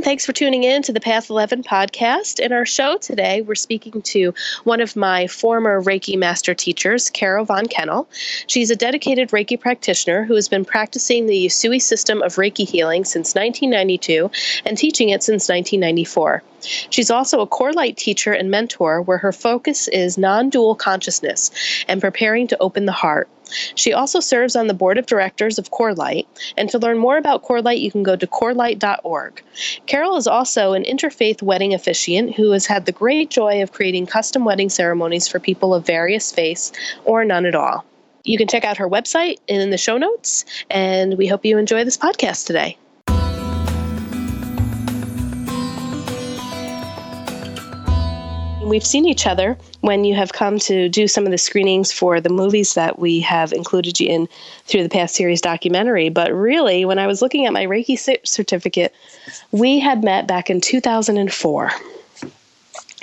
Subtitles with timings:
[0.00, 0.10] everyone.
[0.10, 2.40] Thanks for tuning in to the Path 11 podcast.
[2.40, 4.32] In our show today, we're speaking to
[4.64, 8.08] one of my former Reiki master teachers, Carol Von Kennel.
[8.46, 13.04] She's a dedicated Reiki practitioner who has been practicing the Usui system of Reiki healing
[13.04, 14.30] since 1992
[14.64, 16.42] and teaching it since 1994.
[16.90, 21.50] She's also a CoreLight teacher and mentor where her focus is non dual consciousness
[21.88, 23.28] and preparing to open the heart.
[23.74, 27.42] She also serves on the board of directors of CoreLight, and to learn more about
[27.42, 29.42] CoreLight, you can go to corelight.org.
[29.86, 34.06] Carol is also an interfaith wedding officiant who has had the great joy of creating
[34.06, 36.72] custom wedding ceremonies for people of various faiths
[37.04, 37.84] or none at all.
[38.24, 41.84] You can check out her website in the show notes, and we hope you enjoy
[41.84, 42.76] this podcast today.
[48.70, 52.20] We've seen each other when you have come to do some of the screenings for
[52.20, 54.28] the movies that we have included you in
[54.64, 56.08] through the Path series documentary.
[56.08, 58.94] But really, when I was looking at my Reiki certificate,
[59.50, 61.70] we had met back in 2004.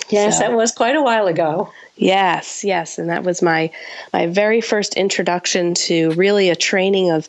[0.10, 1.70] Yes, so, that was quite a while ago.
[1.98, 3.70] Yes, yes, and that was my
[4.14, 7.28] my very first introduction to really a training of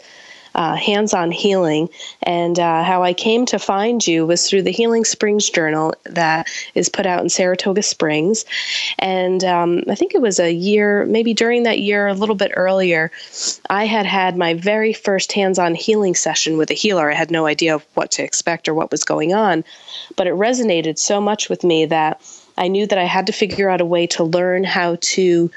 [0.54, 1.88] uh, hands on healing.
[2.22, 6.48] And uh, how I came to find you was through the Healing Springs Journal that
[6.74, 8.44] is put out in Saratoga Springs.
[8.98, 12.52] And um, I think it was a year, maybe during that year, a little bit
[12.54, 13.10] earlier,
[13.70, 17.10] I had had my very first hands on healing session with a healer.
[17.10, 19.64] I had no idea what to expect or what was going on,
[20.16, 22.20] but it resonated so much with me that
[22.56, 25.50] I knew that I had to figure out a way to learn how to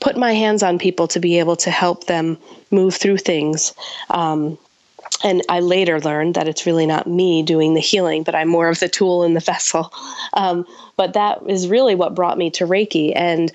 [0.00, 2.38] put my hands on people to be able to help them
[2.70, 3.74] move through things.
[4.10, 4.58] Um,
[5.24, 8.68] and I later learned that it's really not me doing the healing, but I'm more
[8.68, 9.92] of the tool in the vessel.
[10.34, 13.12] Um, but that is really what brought me to Reiki.
[13.14, 13.50] And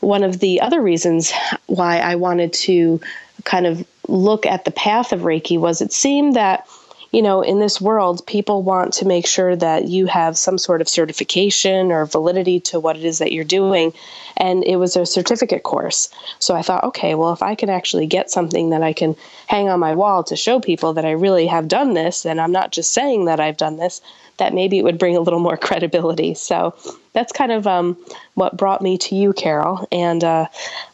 [0.00, 1.32] one of the other reasons
[1.66, 3.00] why I wanted to
[3.44, 6.66] kind of look at the path of Reiki was it seemed that
[7.12, 10.80] you know, in this world, people want to make sure that you have some sort
[10.80, 13.92] of certification or validity to what it is that you're doing.
[14.40, 16.08] And it was a certificate course.
[16.38, 19.14] So I thought, okay, well, if I can actually get something that I can
[19.46, 22.52] hang on my wall to show people that I really have done this, and I'm
[22.52, 24.00] not just saying that I've done this,
[24.38, 26.34] that maybe it would bring a little more credibility.
[26.34, 26.74] So
[27.12, 27.96] that's kind of um,
[28.34, 29.86] what brought me to you, Carol.
[29.92, 30.46] And uh,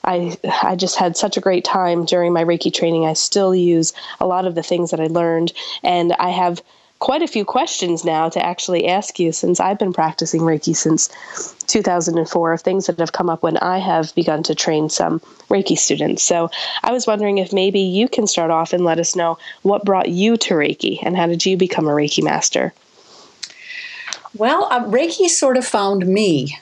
[0.05, 3.07] I I just had such a great time during my Reiki training.
[3.07, 5.53] I still use a lot of the things that I learned,
[5.83, 6.63] and I have
[6.99, 11.09] quite a few questions now to actually ask you since I've been practicing Reiki since
[11.67, 15.77] 2004 of things that have come up when I have begun to train some Reiki
[15.77, 16.23] students.
[16.23, 16.51] So
[16.83, 20.09] I was wondering if maybe you can start off and let us know what brought
[20.09, 22.73] you to Reiki and how did you become a Reiki master?
[24.35, 26.59] Well, uh, Reiki sort of found me.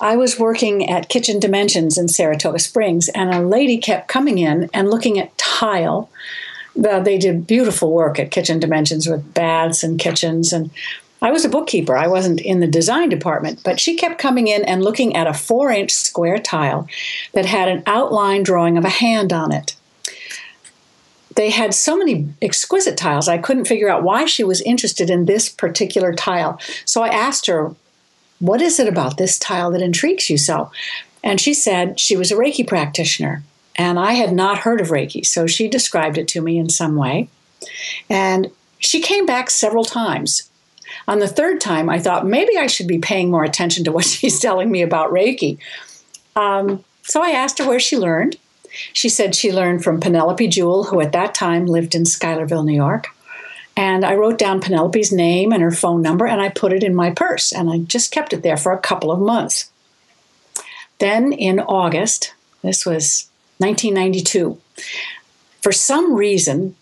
[0.00, 4.68] I was working at Kitchen Dimensions in Saratoga Springs, and a lady kept coming in
[4.74, 6.10] and looking at tile.
[6.74, 10.52] They did beautiful work at Kitchen Dimensions with baths and kitchens.
[10.52, 10.70] And
[11.20, 11.96] I was a bookkeeper.
[11.96, 15.34] I wasn't in the design department, but she kept coming in and looking at a
[15.34, 16.88] four inch square tile
[17.32, 19.76] that had an outline drawing of a hand on it
[21.36, 23.28] they had so many exquisite tiles.
[23.28, 26.60] I couldn't figure out why she was interested in this particular tile.
[26.84, 27.74] So I asked her,
[28.38, 30.70] What is it about this tile that intrigues you so?
[31.24, 33.42] And she said she was a Reiki practitioner.
[33.76, 35.24] And I had not heard of Reiki.
[35.24, 37.28] So she described it to me in some way.
[38.10, 40.50] And she came back several times.
[41.08, 44.04] On the third time, I thought maybe I should be paying more attention to what
[44.06, 45.58] she's telling me about Reiki.
[46.36, 48.36] Um, so I asked her where she learned.
[48.92, 52.74] She said she learned from Penelope Jewell, who at that time lived in Schuylerville, New
[52.74, 53.08] York.
[53.76, 56.94] And I wrote down Penelope's name and her phone number and I put it in
[56.94, 59.70] my purse and I just kept it there for a couple of months.
[60.98, 63.30] Then in August, this was
[63.62, 64.58] 1992,
[65.60, 66.74] for some reason,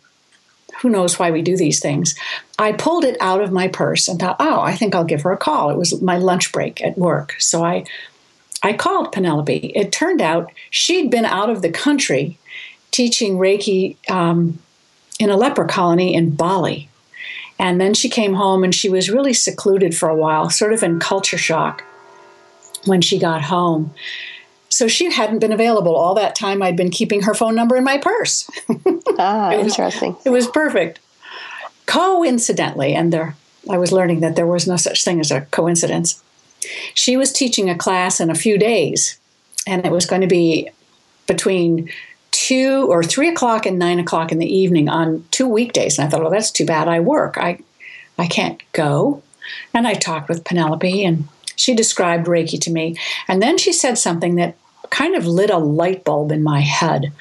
[0.81, 2.15] who knows why we do these things,
[2.59, 5.33] I pulled it out of my purse and thought, oh, I think I'll give her
[5.33, 5.71] a call.
[5.71, 7.37] It was my lunch break at work.
[7.39, 7.85] So I
[8.63, 9.73] I called Penelope.
[9.75, 12.39] It turned out she'd been out of the country
[12.91, 14.59] teaching Reiki um,
[15.19, 16.89] in a leper colony in Bali.
[17.59, 20.83] And then she came home and she was really secluded for a while, sort of
[20.83, 21.85] in culture shock
[22.85, 23.93] when she got home.
[24.71, 26.63] So she hadn't been available all that time.
[26.63, 28.49] I'd been keeping her phone number in my purse.
[29.19, 30.17] ah, it was, interesting.
[30.25, 31.01] It was perfect.
[31.87, 33.35] Coincidentally, and there,
[33.69, 36.23] I was learning that there was no such thing as a coincidence.
[36.95, 39.19] She was teaching a class in a few days,
[39.67, 40.71] and it was going to be
[41.27, 41.91] between
[42.31, 45.99] two or three o'clock and nine o'clock in the evening on two weekdays.
[45.99, 46.87] And I thought, well, that's too bad.
[46.87, 47.37] I work.
[47.39, 47.59] I,
[48.19, 49.23] I can't go.
[49.75, 51.27] And I talked with Penelope, and
[51.57, 52.97] she described Reiki to me.
[53.27, 54.57] And then she said something that
[54.91, 57.13] kind of lit a light bulb in my head.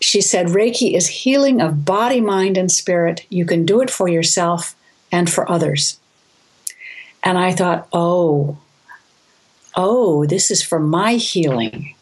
[0.00, 3.26] She said, Reiki is healing of body, mind, and spirit.
[3.30, 4.76] You can do it for yourself
[5.10, 5.98] and for others.
[7.22, 8.58] And I thought, oh,
[9.74, 11.94] oh, this is for my healing.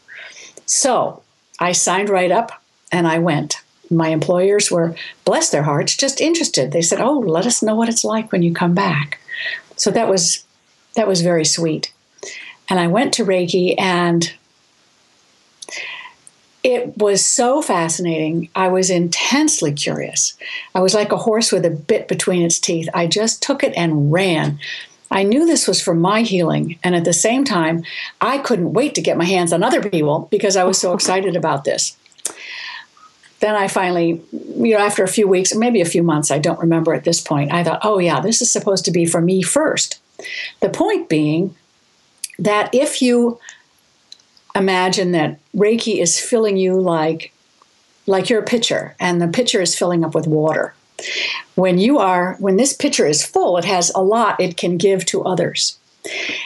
[0.65, 1.23] So
[1.59, 2.51] I signed right up
[2.91, 3.61] and I went.
[3.89, 4.95] My employers were,
[5.25, 6.71] bless their hearts, just interested.
[6.71, 9.19] They said, oh, let us know what it's like when you come back.
[9.75, 10.43] So that was
[10.95, 11.93] that was very sweet.
[12.69, 14.33] And I went to Reiki and
[16.67, 18.49] it was so fascinating.
[18.53, 20.37] I was intensely curious.
[20.75, 22.89] I was like a horse with a bit between its teeth.
[22.93, 24.59] I just took it and ran.
[25.09, 26.77] I knew this was for my healing.
[26.83, 27.85] And at the same time,
[28.19, 31.37] I couldn't wait to get my hands on other people because I was so excited
[31.37, 31.95] about this.
[33.39, 36.59] Then I finally, you know, after a few weeks, maybe a few months, I don't
[36.59, 39.41] remember at this point, I thought, oh, yeah, this is supposed to be for me
[39.41, 40.01] first.
[40.59, 41.55] The point being
[42.37, 43.39] that if you
[44.57, 47.31] imagine that Reiki is filling you like
[48.05, 50.73] like you're a pitcher and the pitcher is filling up with water.
[51.55, 55.05] When you are when this pitcher is full, it has a lot it can give
[55.07, 55.77] to others.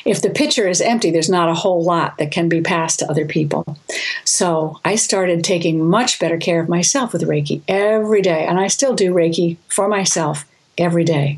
[0.05, 3.09] If the pitcher is empty, there's not a whole lot that can be passed to
[3.09, 3.77] other people.
[4.25, 8.67] So I started taking much better care of myself with Reiki every day, and I
[8.67, 10.45] still do Reiki for myself
[10.79, 11.37] every day.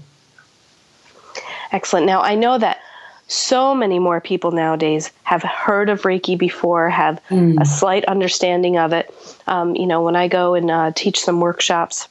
[1.72, 2.06] Excellent.
[2.06, 2.80] Now, I know that
[3.34, 7.60] so many more people nowadays have heard of Reiki before, have mm.
[7.60, 9.14] a slight understanding of it.
[9.48, 12.08] Um, you know, when I go and uh, teach some workshops,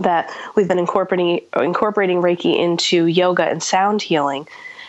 [0.00, 4.46] that we've been incorporating incorporating Reiki into yoga and sound healing,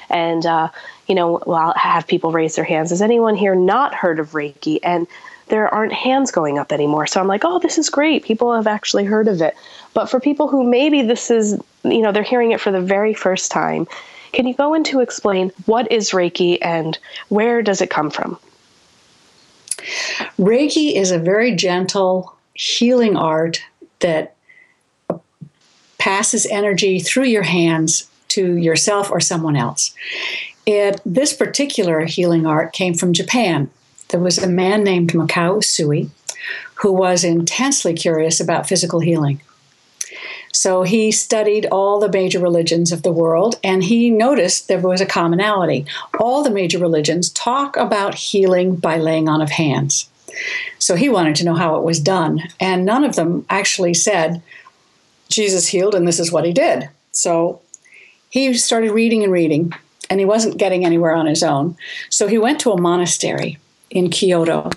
[0.09, 0.69] and uh,
[1.07, 2.89] you know, well, I'll have people raise their hands.
[2.91, 4.80] Has anyone here not heard of Reiki?
[4.83, 5.07] And
[5.47, 7.07] there aren't hands going up anymore.
[7.07, 8.24] So I'm like, oh, this is great.
[8.24, 9.56] People have actually heard of it.
[9.94, 13.15] But for people who maybe this is, you know, they're hearing it for the very
[13.15, 13.88] first time,
[14.31, 16.98] can you go into explain what is Reiki and
[17.30, 18.38] where does it come from?
[20.38, 23.62] Reiki is a very gentle healing art
[24.00, 24.36] that
[25.98, 29.94] passes energy through your hands to yourself or someone else.
[30.66, 33.70] It, this particular healing art came from Japan.
[34.10, 36.10] There was a man named Mikao Usui
[36.75, 39.42] who was intensely curious about physical healing.
[40.51, 45.01] So he studied all the major religions of the world and he noticed there was
[45.01, 45.86] a commonality.
[46.19, 50.10] All the major religions talk about healing by laying on of hands.
[50.80, 52.44] So he wanted to know how it was done.
[52.60, 54.42] And none of them actually said,
[55.30, 56.90] Jesus healed and this is what he did.
[57.12, 57.62] So
[58.30, 59.74] he started reading and reading
[60.10, 61.78] and he wasn't getting anywhere on his own.
[62.10, 63.60] So he went to a monastery
[63.92, 64.72] in Kyoto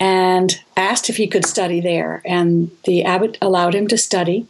[0.00, 2.22] and asked if he could study there.
[2.24, 4.46] And the abbot allowed him to study.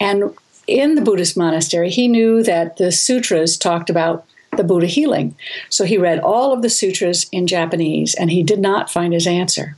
[0.00, 0.34] And
[0.66, 4.26] in the Buddhist monastery, he knew that the sutras talked about
[4.56, 5.36] the Buddha healing.
[5.68, 9.26] So he read all of the sutras in Japanese and he did not find his
[9.26, 9.76] answer.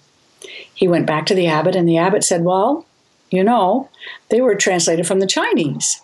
[0.74, 2.86] He went back to the abbot, and the abbot said, Well,
[3.32, 3.88] you know,
[4.30, 6.00] they were translated from the Chinese.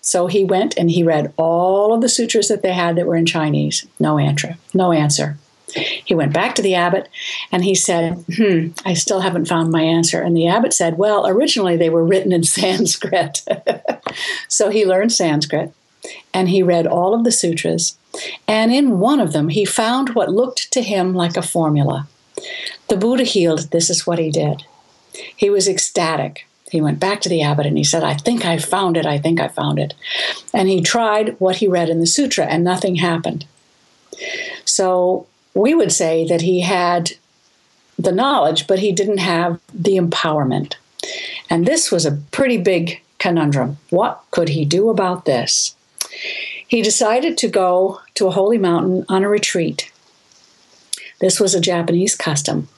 [0.00, 3.16] So he went and he read all of the sutras that they had that were
[3.16, 3.86] in Chinese.
[3.98, 4.56] No answer.
[4.72, 5.36] No answer.
[5.74, 7.08] He went back to the abbot
[7.50, 10.20] and he said, Hmm, I still haven't found my answer.
[10.20, 13.44] And the abbot said, Well, originally they were written in Sanskrit.
[14.48, 15.72] so he learned Sanskrit
[16.32, 17.98] and he read all of the sutras.
[18.46, 22.06] And in one of them, he found what looked to him like a formula.
[22.88, 24.64] The Buddha healed, this is what he did.
[25.36, 26.46] He was ecstatic.
[26.70, 29.06] He went back to the abbot and he said, I think I found it.
[29.06, 29.94] I think I found it.
[30.52, 33.46] And he tried what he read in the sutra, and nothing happened.
[34.64, 37.12] So we would say that he had
[37.98, 40.74] the knowledge, but he didn't have the empowerment.
[41.48, 43.78] And this was a pretty big conundrum.
[43.90, 45.76] What could he do about this?
[46.66, 49.92] He decided to go to a holy mountain on a retreat.
[51.20, 52.68] This was a Japanese custom.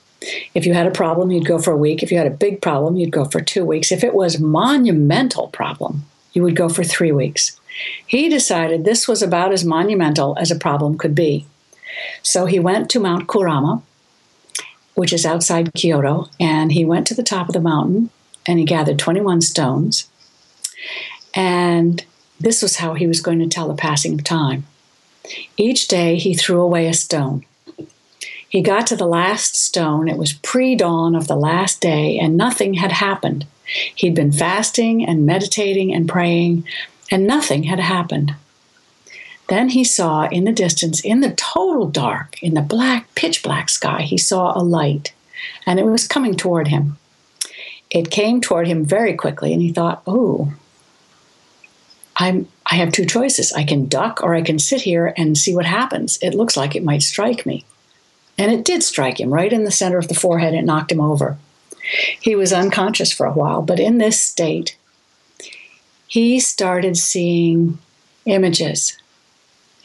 [0.55, 2.03] If you had a problem, you'd go for a week.
[2.03, 3.93] If you had a big problem, you'd go for two weeks.
[3.93, 7.59] If it was monumental problem, you would go for three weeks.
[8.07, 11.47] He decided this was about as monumental as a problem could be.
[12.23, 13.83] So he went to Mount Kurama,
[14.95, 18.11] which is outside Kyoto, and he went to the top of the mountain
[18.47, 20.09] and he gathered 21 stones.
[21.35, 22.05] And
[22.41, 24.67] this was how he was going to tell the passing of time.
[25.57, 27.45] Each day he threw away a stone.
[28.49, 30.09] He got to the last stone.
[30.09, 33.45] It was pre dawn of the last day, and nothing had happened.
[33.95, 36.65] He'd been fasting and meditating and praying,
[37.11, 38.35] and nothing had happened.
[39.49, 43.69] Then he saw in the distance, in the total dark, in the black, pitch black
[43.69, 45.13] sky, he saw a light,
[45.65, 46.99] and it was coming toward him.
[47.91, 50.53] It came toward him very quickly, and he thought, oh,
[52.17, 53.53] I'm, I have two choices.
[53.53, 56.19] I can duck or I can sit here and see what happens.
[56.23, 57.65] It looks like it might strike me.
[58.39, 60.55] And it did strike him right in the center of the forehead.
[60.55, 61.39] It knocked him over.
[62.21, 64.77] He was unconscious for a while, but in this state,
[66.09, 67.79] he started seeing
[68.25, 68.97] images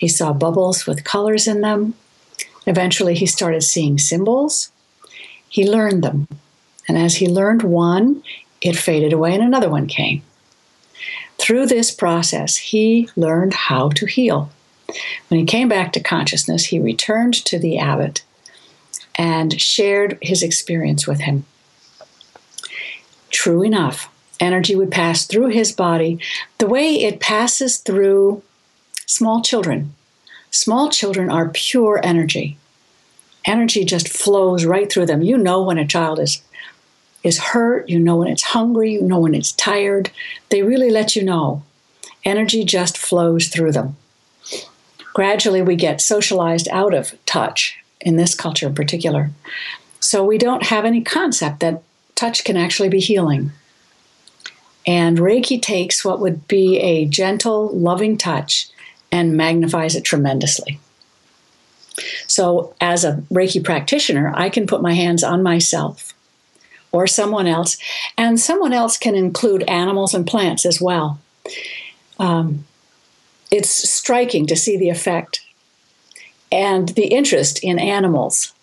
[0.01, 1.93] He saw bubbles with colors in them.
[2.65, 4.71] Eventually, he started seeing symbols.
[5.47, 6.27] He learned them.
[6.87, 8.23] And as he learned one,
[8.61, 10.23] it faded away and another one came.
[11.37, 14.49] Through this process, he learned how to heal.
[15.27, 18.23] When he came back to consciousness, he returned to the abbot
[19.13, 21.45] and shared his experience with him.
[23.29, 26.17] True enough, energy would pass through his body
[26.57, 28.41] the way it passes through
[29.11, 29.93] small children.
[30.51, 32.57] Small children are pure energy.
[33.43, 35.21] Energy just flows right through them.
[35.21, 36.41] You know when a child is
[37.23, 40.09] is hurt, you know when it's hungry, you know when it's tired.
[40.49, 41.61] They really let you know.
[42.25, 43.95] Energy just flows through them.
[45.13, 49.29] Gradually, we get socialized out of touch, in this culture in particular.
[49.99, 51.83] So we don't have any concept that
[52.15, 53.51] touch can actually be healing.
[54.87, 58.70] And Reiki takes what would be a gentle, loving touch
[59.11, 60.79] and magnifies it tremendously.
[62.27, 66.13] So, as a Reiki practitioner, I can put my hands on myself
[66.91, 67.77] or someone else,
[68.17, 71.19] and someone else can include animals and plants as well.
[72.19, 72.65] Um,
[73.49, 75.41] it's striking to see the effect
[76.51, 78.53] and the interest in animals.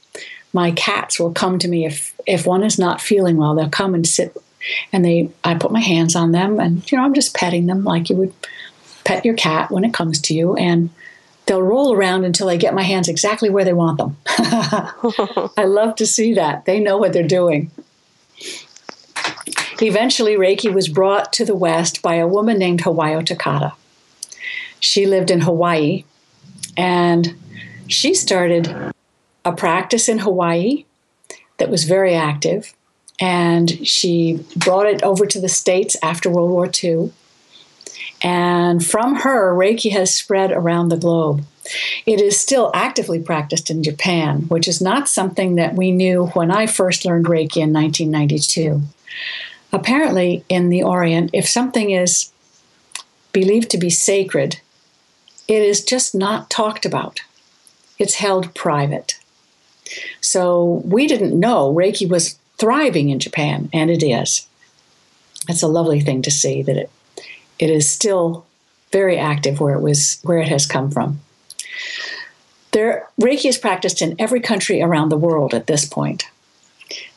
[0.53, 3.55] My cats will come to me if if one is not feeling well.
[3.55, 4.37] They'll come and sit,
[4.93, 7.85] and they I put my hands on them, and you know I'm just petting them
[7.85, 8.33] like you would
[9.09, 10.91] pet your cat when it comes to you, and
[11.47, 14.19] they'll roll around until I get my hands exactly where they want them.
[15.57, 16.67] I love to see that.
[16.67, 17.71] They know what they're doing.
[19.81, 23.73] Eventually, Reiki was brought to the West by a woman named Hawayo Takata.
[24.79, 26.05] She lived in Hawaii
[26.77, 27.35] and
[27.87, 28.93] she started
[29.45, 30.85] a practice in Hawaii
[31.57, 32.75] that was very active.
[33.21, 37.11] And she brought it over to the States after World War II.
[38.23, 41.45] And from her, Reiki has spread around the globe.
[42.07, 46.51] It is still actively practiced in Japan, which is not something that we knew when
[46.51, 48.83] I first learned Reiki in 1992.
[49.73, 52.33] Apparently, in the Orient, if something is
[53.33, 54.61] believed to be sacred,
[55.47, 57.21] it is just not talked about.
[57.99, 59.19] It's held private.
[60.21, 64.47] So we didn't know Reiki was thriving in Japan, and it is.
[65.49, 66.91] It's a lovely thing to see that it
[67.59, 68.47] it is still
[68.93, 71.21] very active where it was where it has come from.
[72.73, 76.25] There, Reiki is practiced in every country around the world at this point,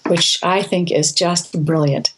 [0.08, 2.14] which I think is just brilliant.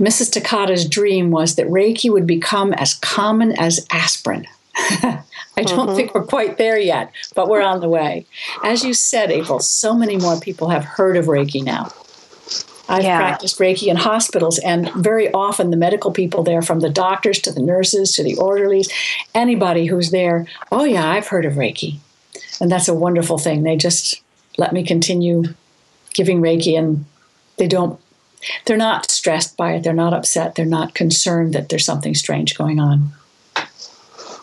[0.00, 0.30] Mrs.
[0.30, 4.46] Takata's dream was that Reiki would become as common as aspirin.
[4.76, 5.96] I don't mm-hmm.
[5.96, 8.26] think we're quite there yet, but we're on the way.
[8.62, 11.92] As you said, April, so many more people have heard of Reiki now.
[12.88, 13.18] I've yeah.
[13.18, 17.52] practiced Reiki in hospitals, and very often the medical people there, from the doctors to
[17.52, 18.88] the nurses to the orderlies,
[19.34, 21.98] anybody who's there, oh, yeah, I've heard of Reiki.
[22.60, 23.62] And that's a wonderful thing.
[23.64, 24.22] They just
[24.56, 25.54] let me continue
[26.14, 27.04] giving Reiki, and
[27.56, 28.00] they don't,
[28.64, 29.82] they're not stressed by it.
[29.82, 30.54] They're not upset.
[30.54, 33.12] They're not concerned that there's something strange going on.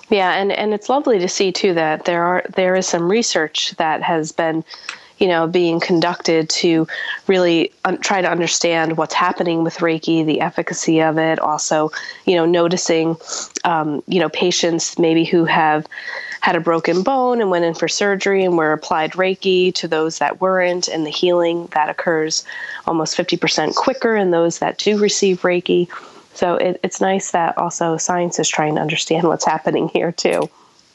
[0.09, 3.71] Yeah, and, and it's lovely to see too that there are there is some research
[3.77, 4.63] that has been
[5.17, 6.87] you know, being conducted to
[7.27, 11.39] really un- try to understand what's happening with Reiki, the efficacy of it.
[11.39, 11.91] Also,
[12.25, 13.15] you know, noticing,
[13.63, 15.87] um, you know, patients maybe who have
[16.41, 20.19] had a broken bone and went in for surgery and were applied Reiki to those
[20.19, 22.43] that weren't, and the healing that occurs
[22.85, 25.87] almost 50% quicker in those that do receive Reiki.
[26.33, 30.49] So it, it's nice that also science is trying to understand what's happening here too.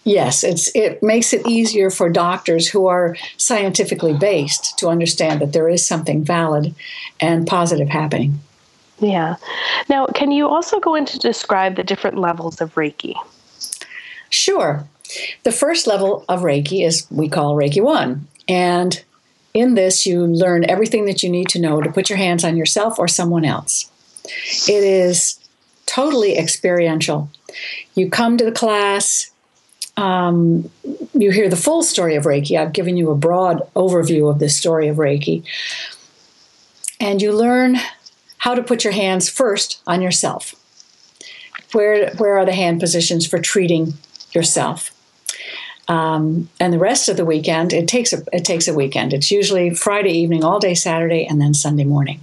[0.09, 5.53] Yes, it's it makes it easier for doctors who are scientifically based to understand that
[5.53, 6.75] there is something valid
[7.21, 8.41] and positive happening.
[9.01, 9.37] Yeah.
[9.91, 13.17] Now, can you also go into describe the different levels of Reiki?
[14.31, 14.89] Sure.
[15.43, 18.27] The first level of Reiki is we call Reiki 1.
[18.49, 19.05] And
[19.53, 22.57] in this, you learn everything that you need to know to put your hands on
[22.57, 23.91] yourself or someone else.
[24.67, 25.39] It is
[25.85, 27.31] totally experiential.
[27.95, 29.31] You come to the class,
[29.99, 30.71] um,
[31.13, 32.57] you hear the full story of Reiki.
[32.57, 35.43] I've given you a broad overview of the story of Reiki.
[37.01, 37.79] And you learn
[38.39, 40.55] how to put your hands first on yourself.
[41.73, 43.95] Where, where are the hand positions for treating
[44.33, 44.93] yourself?
[45.89, 49.15] Um, and the rest of the weekend, it takes a it takes a weekend.
[49.15, 52.21] It's usually Friday evening, all day Saturday, and then Sunday morning.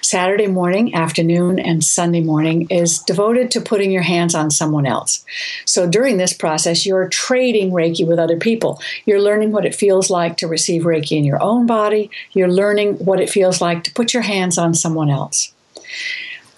[0.00, 5.22] Saturday morning, afternoon, and Sunday morning is devoted to putting your hands on someone else.
[5.66, 8.80] So during this process, you're trading Reiki with other people.
[9.04, 12.10] You're learning what it feels like to receive Reiki in your own body.
[12.32, 15.52] You're learning what it feels like to put your hands on someone else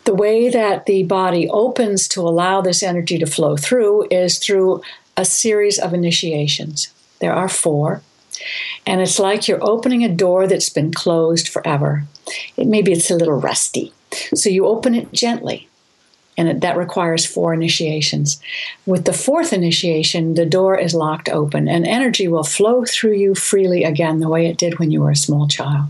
[0.04, 4.80] the way that the body opens to allow this energy to flow through is through
[5.16, 6.92] a series of initiations.
[7.20, 8.02] There are four.
[8.86, 12.04] And it's like you're opening a door that's been closed forever.
[12.56, 13.92] It maybe it's a little rusty.
[14.34, 15.68] So you open it gently.
[16.38, 18.40] And it, that requires four initiations.
[18.84, 23.34] With the fourth initiation, the door is locked open and energy will flow through you
[23.34, 25.88] freely again the way it did when you were a small child.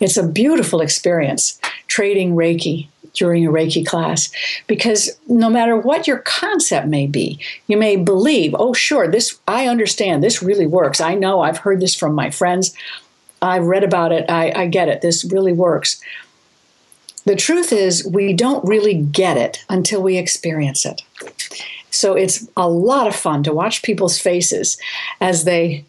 [0.00, 4.30] It's a beautiful experience trading Reiki during a Reiki class
[4.66, 9.66] because no matter what your concept may be, you may believe, oh, sure, this, I
[9.66, 11.00] understand, this really works.
[11.00, 12.74] I know, I've heard this from my friends.
[13.42, 14.30] I've read about it.
[14.30, 15.00] I, I get it.
[15.00, 16.00] This really works.
[17.24, 21.02] The truth is, we don't really get it until we experience it.
[21.90, 24.78] So it's a lot of fun to watch people's faces
[25.20, 25.84] as they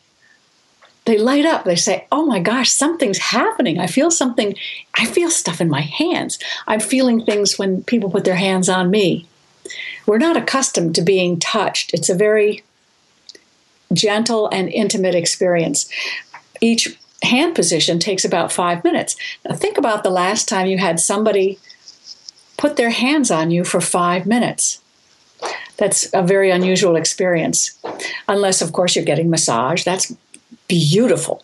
[1.11, 1.65] they light up.
[1.65, 3.79] They say, Oh my gosh, something's happening.
[3.79, 4.55] I feel something.
[4.95, 6.39] I feel stuff in my hands.
[6.67, 9.27] I'm feeling things when people put their hands on me.
[10.05, 11.93] We're not accustomed to being touched.
[11.93, 12.63] It's a very
[13.91, 15.89] gentle and intimate experience.
[16.61, 19.17] Each hand position takes about five minutes.
[19.43, 21.59] Now, think about the last time you had somebody
[22.55, 24.81] put their hands on you for five minutes.
[25.75, 27.77] That's a very unusual experience.
[28.29, 29.83] Unless, of course, you're getting massage.
[29.83, 30.15] That's
[30.71, 31.43] beautiful.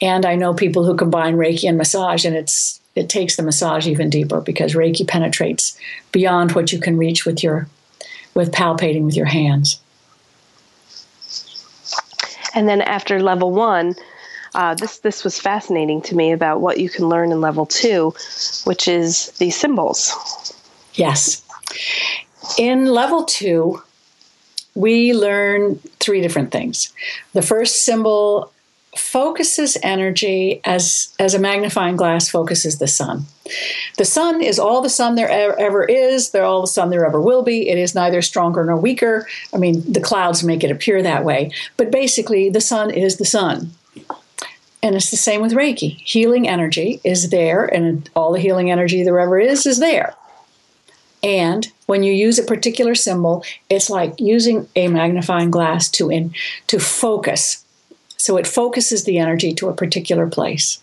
[0.00, 3.86] And I know people who combine Reiki and massage, and it's it takes the massage
[3.86, 5.78] even deeper because Reiki penetrates
[6.12, 7.68] beyond what you can reach with your
[8.34, 9.80] with palpating with your hands.
[12.54, 13.94] And then after level one,
[14.54, 18.14] uh, this this was fascinating to me about what you can learn in level two,
[18.64, 20.54] which is the symbols.
[20.94, 21.42] Yes,
[22.56, 23.82] in level two,
[24.76, 26.92] we learn three different things.
[27.32, 28.52] The first symbol
[28.96, 33.24] focuses energy as as a magnifying glass focuses the sun.
[33.98, 36.30] The sun is all the sun there ever is.
[36.30, 37.68] They're all the sun there ever will be.
[37.68, 39.26] It is neither stronger nor weaker.
[39.54, 43.24] I mean, the clouds make it appear that way, but basically, the sun is the
[43.24, 43.72] sun.
[44.82, 45.96] And it's the same with Reiki.
[46.04, 50.14] Healing energy is there, and all the healing energy there ever is is there.
[51.26, 56.32] And when you use a particular symbol, it's like using a magnifying glass to in
[56.68, 57.64] to focus.
[58.16, 60.80] So it focuses the energy to a particular place.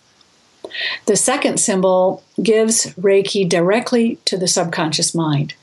[1.05, 5.53] The second symbol gives Reiki directly to the subconscious mind.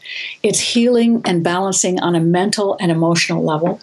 [0.43, 3.81] It's healing and balancing on a mental and emotional level.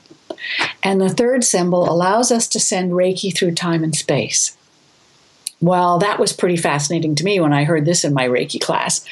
[0.82, 4.57] And the third symbol allows us to send Reiki through time and space.
[5.60, 9.04] Well, that was pretty fascinating to me when I heard this in my Reiki class.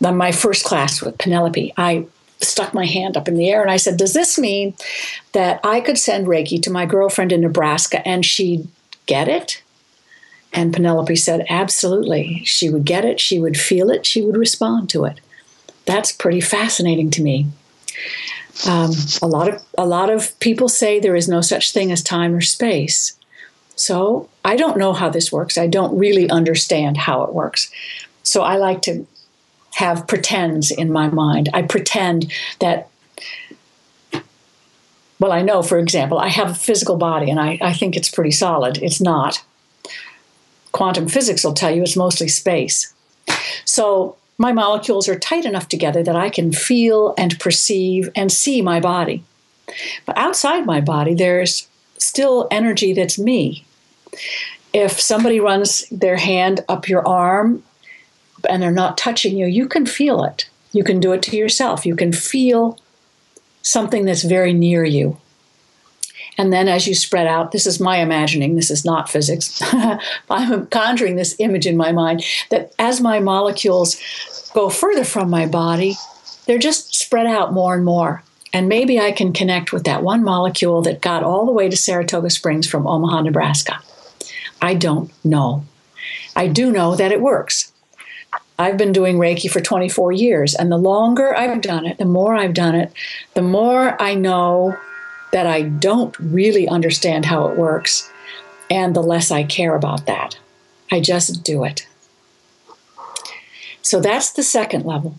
[0.00, 2.06] My first class with Penelope, I
[2.40, 4.74] stuck my hand up in the air and I said, Does this mean
[5.32, 8.68] that I could send Reiki to my girlfriend in Nebraska and she'd
[9.06, 9.62] get it?
[10.52, 12.42] And Penelope said, Absolutely.
[12.44, 15.20] She would get it, she would feel it, she would respond to it.
[15.86, 17.46] That's pretty fascinating to me.
[18.68, 22.02] Um, a lot of a lot of people say there is no such thing as
[22.02, 23.16] time or space.
[23.76, 25.56] So I don't know how this works.
[25.58, 27.70] I don't really understand how it works.
[28.22, 29.06] So I like to
[29.74, 31.48] have pretends in my mind.
[31.54, 32.88] I pretend that,
[35.18, 38.10] well, I know, for example, I have a physical body and I, I think it's
[38.10, 38.78] pretty solid.
[38.82, 39.42] It's not.
[40.72, 42.92] Quantum physics will tell you it's mostly space.
[43.64, 48.60] So my molecules are tight enough together that I can feel and perceive and see
[48.60, 49.22] my body.
[50.04, 51.68] But outside my body, there's
[52.02, 53.64] still energy that's me.
[54.72, 57.62] If somebody runs their hand up your arm
[58.48, 60.48] and they're not touching you, you can feel it.
[60.72, 61.84] You can do it to yourself.
[61.84, 62.78] You can feel
[63.62, 65.18] something that's very near you.
[66.38, 69.60] And then as you spread out, this is my imagining, this is not physics.
[70.30, 74.00] I'm conjuring this image in my mind that as my molecules
[74.54, 75.96] go further from my body,
[76.46, 78.22] they're just spread out more and more.
[78.52, 81.76] And maybe I can connect with that one molecule that got all the way to
[81.76, 83.80] Saratoga Springs from Omaha, Nebraska.
[84.60, 85.64] I don't know.
[86.36, 87.72] I do know that it works.
[88.58, 92.34] I've been doing Reiki for 24 years, and the longer I've done it, the more
[92.34, 92.92] I've done it,
[93.34, 94.78] the more I know
[95.32, 98.10] that I don't really understand how it works,
[98.70, 100.38] and the less I care about that.
[100.90, 101.86] I just do it.
[103.80, 105.16] So that's the second level.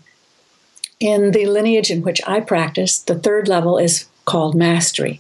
[1.04, 5.20] In the lineage in which I practice, the third level is called mastery.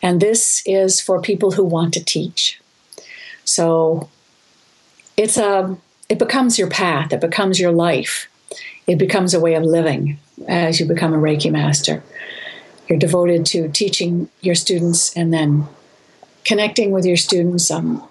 [0.00, 2.60] And this is for people who want to teach.
[3.44, 4.08] So
[5.16, 5.76] it's a
[6.08, 8.28] it becomes your path, it becomes your life.
[8.86, 12.04] It becomes a way of living as you become a Reiki master.
[12.88, 15.66] You're devoted to teaching your students and then
[16.44, 17.68] connecting with your students.
[17.68, 18.08] Um,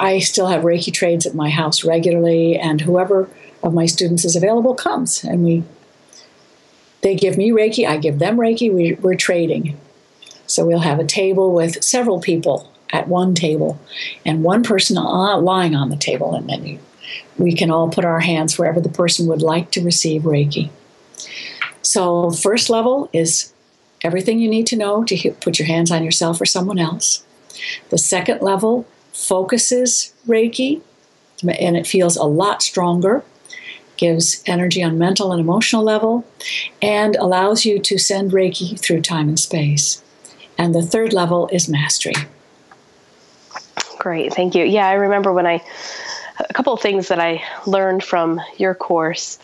[0.00, 3.28] I still have Reiki trades at my house regularly, and whoever
[3.62, 5.62] of my students is available comes, and we
[7.02, 8.72] they give me Reiki, I give them Reiki.
[8.72, 9.78] We, we're trading,
[10.46, 13.78] So we'll have a table with several people at one table
[14.26, 16.78] and one person lying on the table, and then
[17.38, 20.70] we can all put our hands wherever the person would like to receive Reiki.
[21.82, 23.52] So, first level is
[24.02, 27.24] everything you need to know to put your hands on yourself or someone else.
[27.90, 30.82] The second level focuses Reiki
[31.42, 33.24] and it feels a lot stronger,
[34.00, 36.24] gives energy on mental and emotional level,
[36.80, 40.02] and allows you to send Reiki through time and space.
[40.56, 42.14] And the third level is mastery.
[43.98, 44.64] Great, thank you.
[44.64, 45.62] Yeah, I remember when I,
[46.38, 49.36] a couple of things that I learned from your course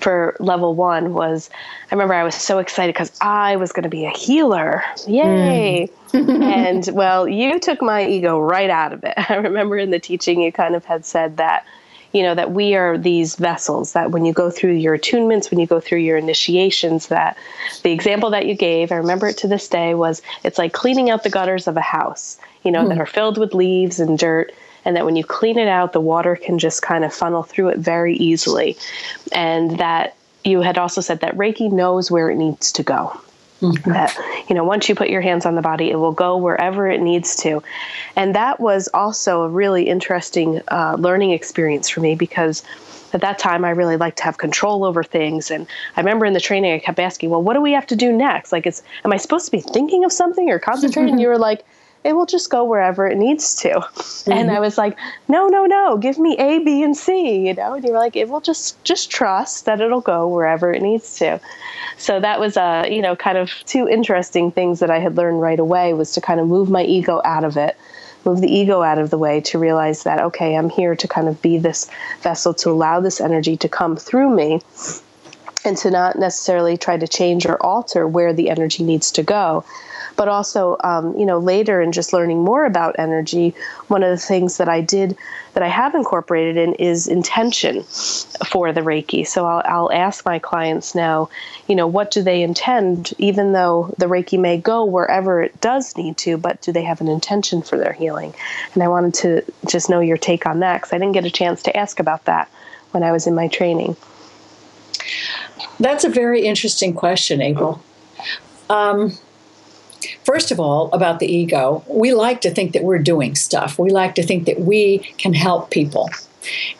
[0.00, 1.48] for level one was
[1.90, 4.82] I remember I was so excited because I was going to be a healer.
[5.06, 5.88] Yay!
[6.08, 6.42] Mm.
[6.42, 9.14] and well, you took my ego right out of it.
[9.30, 11.64] I remember in the teaching you kind of had said that
[12.16, 15.60] you know that we are these vessels that when you go through your attunements when
[15.60, 17.36] you go through your initiations that
[17.82, 21.10] the example that you gave i remember it to this day was it's like cleaning
[21.10, 22.88] out the gutters of a house you know mm.
[22.88, 24.50] that are filled with leaves and dirt
[24.86, 27.68] and that when you clean it out the water can just kind of funnel through
[27.68, 28.78] it very easily
[29.32, 33.20] and that you had also said that reiki knows where it needs to go
[33.60, 33.90] Mm-hmm.
[33.90, 34.14] That,
[34.48, 37.00] you know, once you put your hands on the body, it will go wherever it
[37.00, 37.62] needs to.
[38.14, 42.62] And that was also a really interesting uh, learning experience for me because
[43.14, 45.50] at that time I really liked to have control over things.
[45.50, 45.66] And
[45.96, 48.12] I remember in the training, I kept asking, well, what do we have to do
[48.12, 48.52] next?
[48.52, 51.18] Like, it's, am I supposed to be thinking of something or concentrating?
[51.18, 51.64] you were like,
[52.06, 53.70] it will just go wherever it needs to.
[53.70, 54.32] Mm-hmm.
[54.32, 57.74] And I was like, no, no, no, give me A, B, and C, you know?
[57.74, 61.18] And you were like, it will just, just trust that it'll go wherever it needs
[61.18, 61.40] to.
[61.98, 65.40] So that was, uh, you know, kind of two interesting things that I had learned
[65.40, 67.76] right away was to kind of move my ego out of it
[68.24, 71.28] move the ego out of the way to realize that okay i'm here to kind
[71.28, 71.88] of be this
[72.22, 74.60] vessel to allow this energy to come through me
[75.64, 79.64] and to not necessarily try to change or alter where the energy needs to go
[80.16, 83.54] but also, um, you know, later in just learning more about energy,
[83.88, 85.16] one of the things that I did
[85.52, 89.26] that I have incorporated in is intention for the Reiki.
[89.26, 91.28] So I'll, I'll ask my clients now,
[91.68, 95.96] you know, what do they intend, even though the Reiki may go wherever it does
[95.96, 98.34] need to, but do they have an intention for their healing?
[98.74, 101.30] And I wanted to just know your take on that because I didn't get a
[101.30, 102.50] chance to ask about that
[102.90, 103.96] when I was in my training.
[105.78, 107.82] That's a very interesting question, April.
[108.68, 109.12] Um,
[110.24, 113.78] First of all, about the ego, we like to think that we're doing stuff.
[113.78, 116.10] We like to think that we can help people,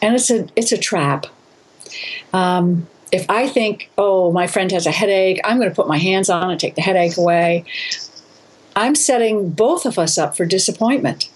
[0.03, 1.27] and it's a it's a trap.
[2.33, 5.99] Um, if I think, oh, my friend has a headache, I'm going to put my
[5.99, 7.65] hands on it, take the headache away.
[8.75, 11.31] I'm setting both of us up for disappointment.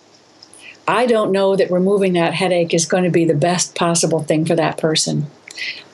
[0.87, 4.45] I don't know that removing that headache is going to be the best possible thing
[4.45, 5.27] for that person.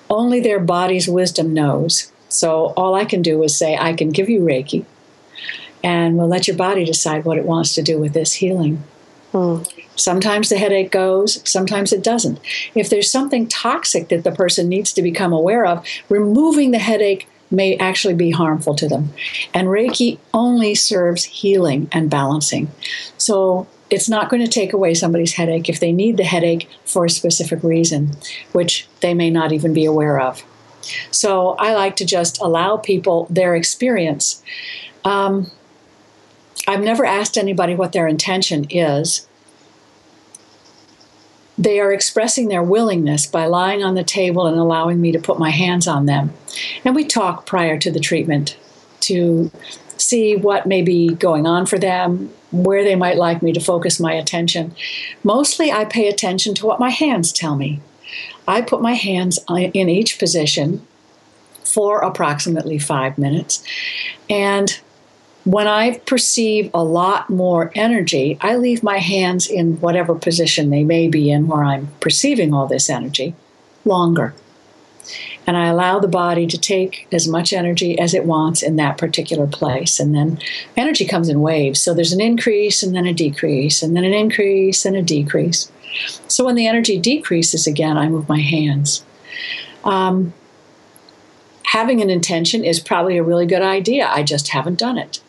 [0.08, 2.10] Only their body's wisdom knows.
[2.28, 4.86] So all I can do is say, I can give you Reiki
[5.82, 8.82] and we'll let your body decide what it wants to do with this healing.
[9.32, 9.68] Mm.
[9.96, 12.38] Sometimes the headache goes, sometimes it doesn't.
[12.74, 17.28] If there's something toxic that the person needs to become aware of, removing the headache
[17.50, 19.12] may actually be harmful to them.
[19.54, 22.70] And Reiki only serves healing and balancing.
[23.18, 27.04] So it's not going to take away somebody's headache if they need the headache for
[27.04, 28.16] a specific reason,
[28.52, 30.44] which they may not even be aware of.
[31.10, 34.42] So I like to just allow people their experience.
[35.04, 35.50] Um,
[36.66, 39.26] I've never asked anybody what their intention is.
[41.58, 45.38] They are expressing their willingness by lying on the table and allowing me to put
[45.38, 46.34] my hands on them.
[46.84, 48.58] And we talk prior to the treatment
[49.00, 49.50] to
[49.96, 53.98] see what may be going on for them, where they might like me to focus
[53.98, 54.74] my attention.
[55.24, 57.80] Mostly, I pay attention to what my hands tell me.
[58.46, 60.86] I put my hands in each position
[61.64, 63.64] for approximately five minutes,
[64.28, 64.78] and
[65.46, 70.82] when I perceive a lot more energy, I leave my hands in whatever position they
[70.82, 73.32] may be in where I'm perceiving all this energy
[73.84, 74.34] longer.
[75.46, 78.98] And I allow the body to take as much energy as it wants in that
[78.98, 80.00] particular place.
[80.00, 80.40] And then
[80.76, 81.80] energy comes in waves.
[81.80, 85.70] So there's an increase and then a decrease, and then an increase and a decrease.
[86.26, 89.04] So when the energy decreases again, I move my hands.
[89.84, 90.34] Um,
[91.66, 94.08] having an intention is probably a really good idea.
[94.08, 95.20] I just haven't done it.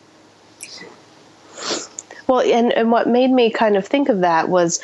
[2.28, 4.80] Well, and, and what made me kind of think of that was,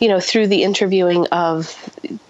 [0.00, 1.76] you know, through the interviewing of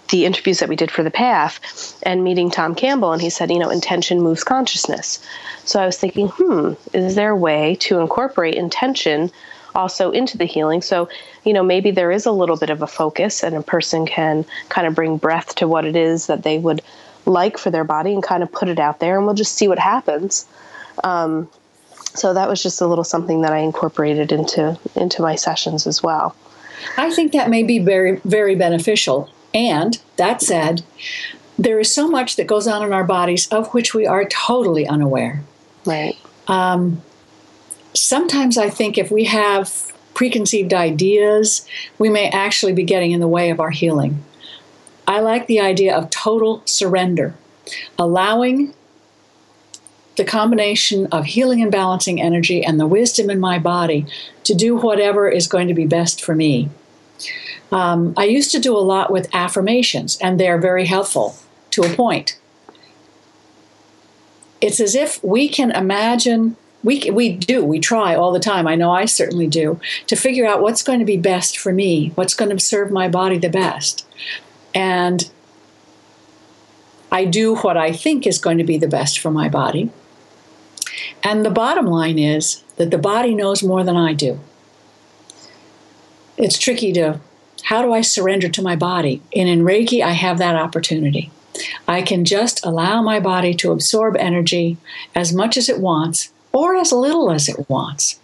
[0.09, 3.49] the interviews that we did for the path and meeting Tom Campbell, and he said,
[3.49, 5.25] you know, intention moves consciousness.
[5.63, 9.31] So I was thinking, hmm, is there a way to incorporate intention
[9.73, 10.81] also into the healing?
[10.81, 11.09] So,
[11.43, 14.45] you know, maybe there is a little bit of a focus, and a person can
[14.69, 16.81] kind of bring breath to what it is that they would
[17.25, 19.67] like for their body and kind of put it out there, and we'll just see
[19.67, 20.45] what happens.
[21.03, 21.49] Um,
[22.17, 26.01] So that was just a little something that I incorporated into into my sessions as
[26.01, 26.35] well.
[26.97, 29.29] I think that may be very very beneficial.
[29.53, 30.83] And that said,
[31.57, 34.87] there is so much that goes on in our bodies of which we are totally
[34.87, 35.43] unaware.
[35.85, 36.17] Right.
[36.47, 37.01] Um,
[37.93, 43.27] sometimes I think if we have preconceived ideas, we may actually be getting in the
[43.27, 44.23] way of our healing.
[45.07, 47.35] I like the idea of total surrender,
[47.97, 48.73] allowing
[50.17, 54.05] the combination of healing and balancing energy and the wisdom in my body
[54.43, 56.69] to do whatever is going to be best for me.
[57.71, 61.35] Um, I used to do a lot with affirmations, and they're very helpful
[61.71, 62.37] to a point.
[64.59, 68.75] It's as if we can imagine we we do we try all the time i
[68.75, 72.35] know i certainly do to figure out what's going to be best for me what's
[72.35, 74.05] going to serve my body the best
[74.75, 75.31] and
[77.11, 79.89] i do what i think is going to be the best for my body
[81.23, 84.39] and the bottom line is that the body knows more than i do
[86.37, 87.19] it's tricky to
[87.63, 91.31] how do i surrender to my body and in reiki i have that opportunity
[91.87, 94.77] I can just allow my body to absorb energy
[95.15, 98.19] as much as it wants or as little as it wants.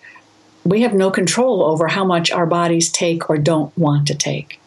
[0.63, 4.59] We have no control over how much our bodies take or don't want to take.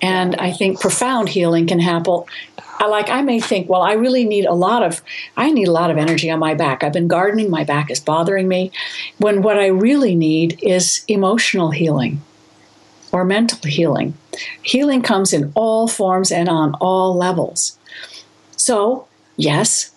[0.00, 2.24] And I think profound healing can happen.
[2.78, 5.02] I like I may think, well, I really need a lot of,
[5.36, 6.82] I need a lot of energy on my back.
[6.82, 8.72] I've been gardening, my back is bothering me.
[9.18, 12.22] When what I really need is emotional healing
[13.12, 14.14] or mental healing.
[14.62, 17.78] Healing comes in all forms and on all levels.
[18.56, 19.06] So,
[19.36, 19.90] yes,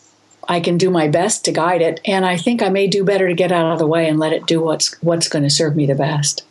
[0.47, 3.27] I can do my best to guide it, and I think I may do better
[3.27, 5.75] to get out of the way and let it do what's what's going to serve
[5.75, 6.43] me the best.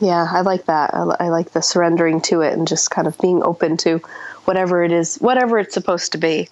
[0.00, 0.94] Yeah, I like that.
[0.94, 4.00] I, I like the surrendering to it and just kind of being open to
[4.46, 6.48] whatever it is, whatever it's supposed to be.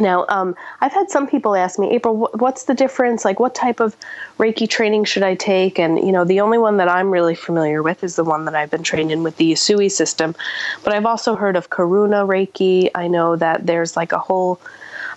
[0.00, 3.24] Now, um, I've had some people ask me, April, what's the difference?
[3.24, 3.96] Like, what type of
[4.38, 5.78] Reiki training should I take?
[5.78, 8.54] And, you know, the only one that I'm really familiar with is the one that
[8.54, 10.36] I've been trained in with the Usui system.
[10.84, 12.90] But I've also heard of Karuna Reiki.
[12.94, 14.60] I know that there's like a whole,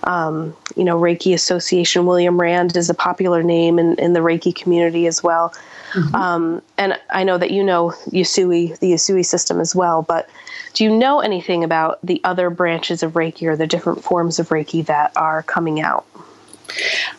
[0.03, 2.05] um, you know, Reiki Association.
[2.05, 5.53] William Rand is a popular name in, in the Reiki community as well.
[5.93, 6.15] Mm-hmm.
[6.15, 10.01] Um, and I know that you know Usui, the Usui system as well.
[10.01, 10.29] But
[10.73, 14.49] do you know anything about the other branches of Reiki or the different forms of
[14.49, 16.05] Reiki that are coming out?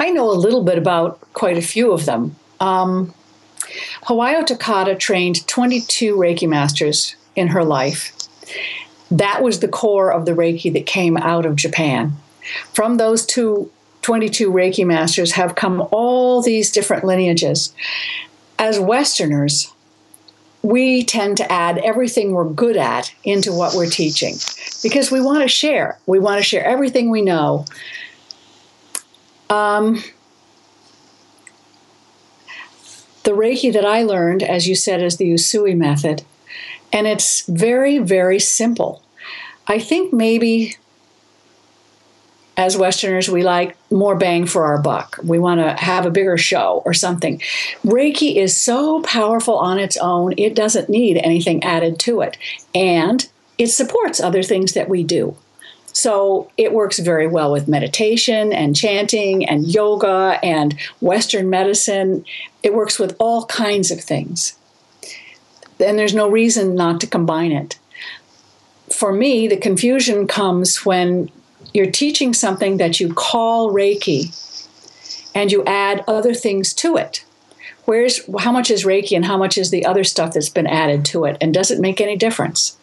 [0.01, 2.35] I know a little bit about quite a few of them.
[2.61, 3.13] Um,
[4.07, 8.13] Hawayo Takata trained 22 Reiki masters in her life.
[9.11, 12.13] That was the core of the Reiki that came out of Japan.
[12.73, 13.71] From those two
[14.03, 17.73] 22 Reiki masters have come all these different lineages.
[18.59, 19.73] As Westerners,
[20.63, 24.37] we tend to add everything we're good at into what we're teaching
[24.83, 25.99] because we want to share.
[26.07, 27.65] We want to share everything we know.
[29.51, 30.03] Um,
[33.25, 36.25] the Reiki that I learned, as you said, is the Usui method,
[36.93, 39.03] and it's very, very simple.
[39.67, 40.77] I think maybe
[42.57, 45.19] as Westerners, we like more bang for our buck.
[45.23, 47.39] We want to have a bigger show or something.
[47.85, 52.37] Reiki is so powerful on its own, it doesn't need anything added to it.
[52.75, 53.27] And
[53.59, 55.37] it supports other things that we do.
[55.95, 62.25] So it works very well with meditation and chanting and yoga and Western medicine.
[62.63, 64.57] It works with all kinds of things.
[65.79, 67.79] And there's no reason not to combine it.
[68.91, 71.31] For me, the confusion comes when
[71.73, 74.39] you're teaching something that you call Reiki
[75.35, 77.25] and you add other things to it.
[77.85, 81.05] Where's how much is Reiki and how much is the other stuff that's been added
[81.07, 81.37] to it?
[81.41, 82.77] And does it make any difference?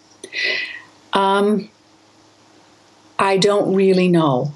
[1.14, 1.70] Um,
[3.18, 4.54] I don't really know.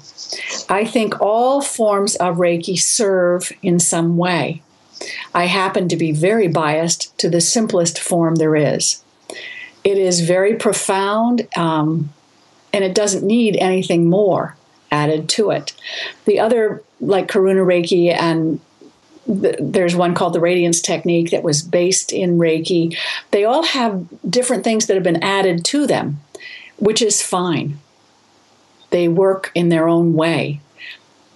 [0.68, 4.62] I think all forms of Reiki serve in some way.
[5.34, 9.02] I happen to be very biased to the simplest form there is.
[9.82, 11.46] It is very profound.
[11.56, 12.10] Um,
[12.74, 14.56] and it doesn't need anything more
[14.90, 15.72] added to it.
[16.24, 18.60] The other, like Karuna Reiki and
[19.28, 22.96] the, there's one called the Radiance Technique that was based in Reiki.
[23.30, 26.20] They all have different things that have been added to them,
[26.76, 27.78] which is fine.
[28.90, 30.60] They work in their own way.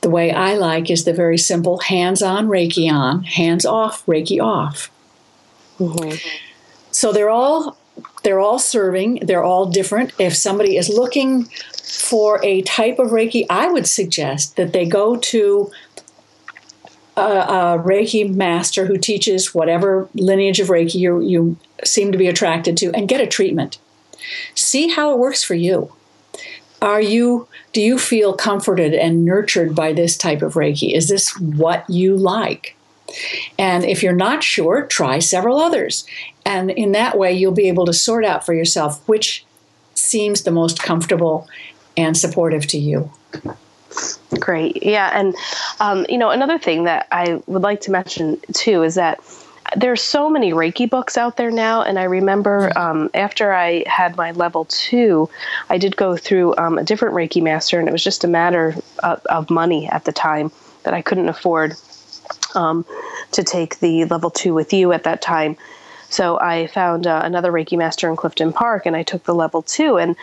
[0.00, 4.42] The way I like is the very simple hands on Reiki on, hands off Reiki
[4.42, 4.90] off.
[5.78, 6.16] Mm-hmm.
[6.90, 7.78] So they're all
[8.22, 10.12] they're all serving, they're all different.
[10.18, 11.44] If somebody is looking
[11.82, 15.70] for a type of Reiki, I would suggest that they go to
[17.16, 22.28] a, a Reiki master who teaches whatever lineage of Reiki you, you seem to be
[22.28, 23.78] attracted to and get a treatment.
[24.54, 25.92] See how it works for you.
[26.80, 31.36] are you do you feel comforted and nurtured by this type of reiki is this
[31.40, 32.76] what you like
[33.58, 36.06] and if you're not sure try several others
[36.48, 39.44] and in that way you'll be able to sort out for yourself which
[39.94, 41.46] seems the most comfortable
[41.96, 43.10] and supportive to you
[44.40, 45.34] great yeah and
[45.80, 49.20] um, you know another thing that i would like to mention too is that
[49.76, 54.16] there's so many Reiki books out there now, and I remember um, after I had
[54.16, 55.28] my level two,
[55.68, 58.74] I did go through um, a different Reiki master, and it was just a matter
[59.02, 60.50] of, of money at the time
[60.84, 61.74] that I couldn't afford
[62.54, 62.86] um,
[63.32, 65.56] to take the level two with you at that time.
[66.10, 69.62] So I found uh, another Reiki master in Clifton Park, and I took the level
[69.62, 70.16] two, and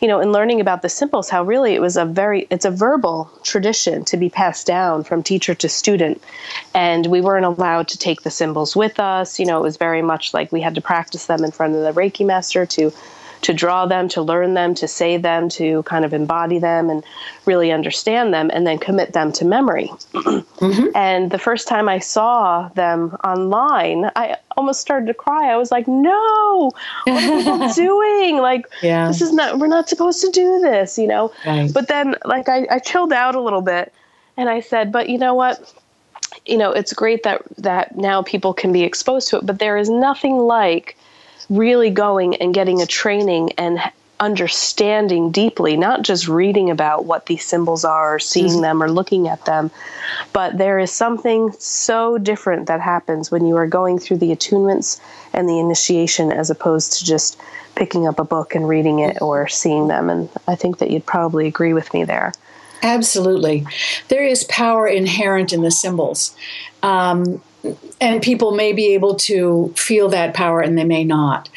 [0.00, 2.70] you know, in learning about the symbols, how really it was a very, it's a
[2.70, 6.22] verbal tradition to be passed down from teacher to student.
[6.72, 9.40] And we weren't allowed to take the symbols with us.
[9.40, 11.82] You know, it was very much like we had to practice them in front of
[11.82, 12.92] the Reiki master to
[13.42, 17.04] to draw them, to learn them, to say them, to kind of embody them and
[17.46, 19.88] really understand them, and then commit them to memory.
[20.12, 20.86] mm-hmm.
[20.94, 25.50] And the first time I saw them online, I almost started to cry.
[25.50, 26.70] I was like, "No,
[27.04, 28.38] what are people doing?
[28.38, 29.08] Like, yeah.
[29.08, 29.58] this is not.
[29.58, 31.72] We're not supposed to do this, you know." Right.
[31.72, 33.92] But then, like, I, I chilled out a little bit,
[34.36, 35.74] and I said, "But you know what?"
[36.44, 39.76] you know it's great that that now people can be exposed to it but there
[39.76, 40.96] is nothing like
[41.48, 43.80] really going and getting a training and
[44.20, 48.62] understanding deeply, not just reading about what these symbols are, or seeing mm-hmm.
[48.62, 49.70] them, or looking at them,
[50.32, 55.00] but there is something so different that happens when you are going through the attunements
[55.32, 57.40] and the initiation as opposed to just
[57.76, 60.10] picking up a book and reading it or seeing them.
[60.10, 62.32] And I think that you'd probably agree with me there.
[62.82, 63.66] Absolutely.
[64.08, 66.34] There is power inherent in the symbols.
[66.82, 67.40] Um,
[68.00, 71.48] and people may be able to feel that power and they may not.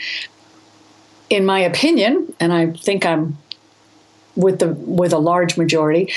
[1.30, 3.38] In my opinion, and I think I'm
[4.36, 6.12] with the with a large majority,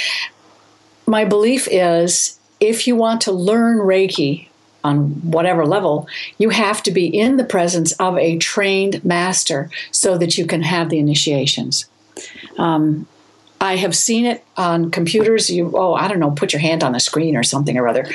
[1.07, 4.48] my belief is if you want to learn Reiki
[4.83, 6.07] on whatever level,
[6.38, 10.62] you have to be in the presence of a trained master so that you can
[10.62, 11.87] have the initiations.
[12.59, 13.07] Um,
[13.61, 15.48] I have seen it on computers.
[15.48, 18.07] You, oh, I don't know, put your hand on the screen or something or other.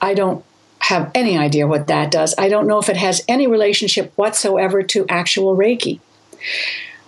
[0.00, 0.44] I don't
[0.86, 2.32] have any idea what that does.
[2.38, 5.98] I don't know if it has any relationship whatsoever to actual Reiki.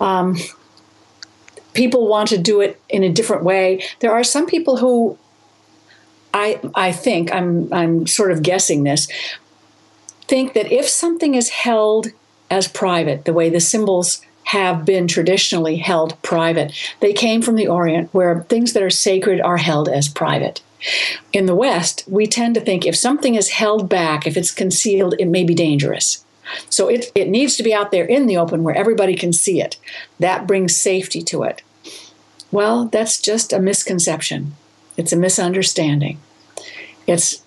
[0.01, 0.37] Um,
[1.75, 3.85] people want to do it in a different way.
[4.01, 5.17] There are some people who
[6.35, 9.07] I I think I'm I'm sort of guessing this
[10.27, 12.09] think that if something is held
[12.51, 17.69] as private, the way the symbols have been traditionally held private, they came from the
[17.69, 20.63] Orient where things that are sacred are held as private.
[21.33, 25.15] In the West, we tend to think if something is held back, if it's concealed,
[25.19, 26.25] it may be dangerous.
[26.71, 29.61] So it, it needs to be out there in the open where everybody can see
[29.61, 29.77] it.
[30.19, 31.63] That brings safety to it.
[32.51, 34.55] Well, that's just a misconception.
[34.97, 36.19] It's a misunderstanding.
[37.07, 37.43] It's,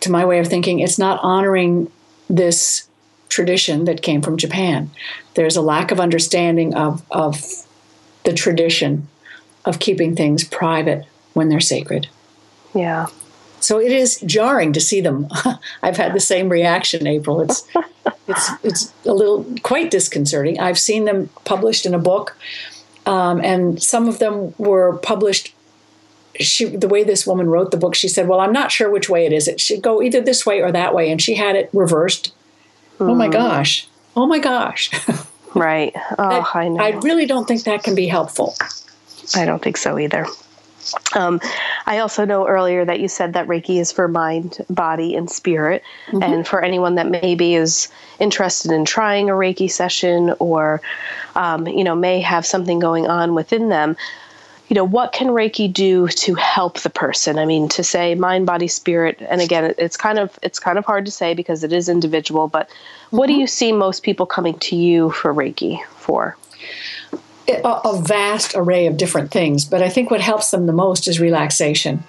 [0.00, 1.90] to my way of thinking, it's not honoring
[2.28, 2.88] this
[3.28, 4.90] tradition that came from Japan.
[5.34, 7.42] There's a lack of understanding of, of
[8.24, 9.08] the tradition
[9.64, 12.08] of keeping things private when they're sacred.
[12.74, 13.06] Yeah.
[13.60, 15.28] So it is jarring to see them.
[15.82, 17.40] I've had the same reaction, April.
[17.40, 17.66] It's
[18.28, 20.60] it's it's a little quite disconcerting.
[20.60, 22.36] I've seen them published in a book,
[23.06, 25.54] um, and some of them were published.
[26.40, 29.08] She, the way this woman wrote the book, she said, "Well, I'm not sure which
[29.08, 29.48] way it is.
[29.48, 32.32] It should go either this way or that way," and she had it reversed.
[32.98, 33.10] Mm.
[33.10, 33.32] Oh my hmm.
[33.32, 33.88] gosh!
[34.16, 34.90] Oh my gosh!
[35.54, 35.92] right.
[36.16, 36.82] Oh, that, I know.
[36.82, 38.54] I really don't think that can be helpful.
[39.34, 40.26] I don't think so either.
[41.14, 41.40] Um,
[41.86, 45.82] I also know earlier that you said that Reiki is for mind, body, and spirit.
[46.08, 46.22] Mm-hmm.
[46.22, 47.88] And for anyone that maybe is
[48.18, 50.80] interested in trying a Reiki session or,
[51.34, 53.96] um, you know, may have something going on within them,
[54.68, 57.38] you know, what can Reiki do to help the person?
[57.38, 60.84] I mean, to say mind, body, spirit, and again, it's kind of it's kind of
[60.84, 62.48] hard to say because it is individual.
[62.48, 63.16] But mm-hmm.
[63.16, 63.40] what do mm-hmm.
[63.40, 66.36] you see most people coming to you for Reiki for?
[67.48, 71.08] A, a vast array of different things, but I think what helps them the most
[71.08, 72.04] is relaxation.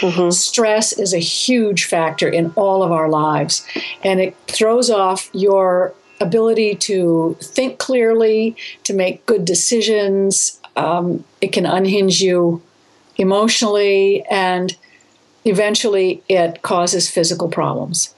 [0.00, 0.30] Mm-hmm.
[0.30, 3.66] Stress is a huge factor in all of our lives,
[4.04, 10.60] and it throws off your ability to think clearly, to make good decisions.
[10.76, 12.62] Um, it can unhinge you
[13.16, 14.76] emotionally, and
[15.44, 18.14] eventually it causes physical problems.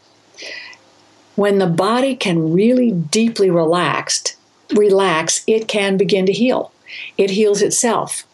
[1.36, 4.36] When the body can really deeply relaxed,
[4.75, 6.73] relax, it can begin to heal.
[7.16, 8.25] It heals itself.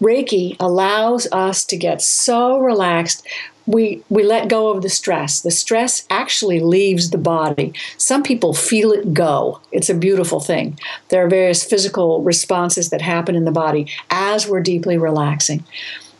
[0.00, 3.26] Reiki allows us to get so relaxed,
[3.66, 5.40] we we let go of the stress.
[5.40, 7.72] The stress actually leaves the body.
[7.96, 9.60] Some people feel it go.
[9.70, 10.78] It's a beautiful thing.
[11.08, 15.64] There are various physical responses that happen in the body as we're deeply relaxing.